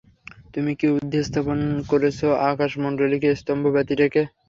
তুমিই 0.53 0.77
কি 0.79 0.87
ঊর্ধ্বে 0.93 1.19
স্থাপন 1.27 1.59
করেছ 1.91 2.19
আকাশমণ্ডলীকে 2.49 3.29
স্তম্ভ 3.41 3.63
ব্যতিরেকে? 3.75 4.21